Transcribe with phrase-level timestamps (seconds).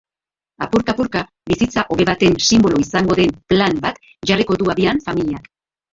[0.65, 1.21] Apurka-apurka
[1.51, 5.47] bizitza hobe baten sinbolo izango den plan bat jarriko du abian familiak.